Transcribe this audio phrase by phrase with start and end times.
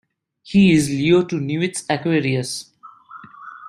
[0.41, 2.71] He is Leo to Nuit's Aquarius.